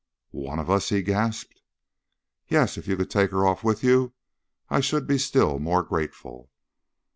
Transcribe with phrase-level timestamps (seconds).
[0.31, 1.61] "One of us?" he gasped.
[2.47, 4.13] "Yes if you could take her off with you
[4.67, 6.49] I should be still more grateful."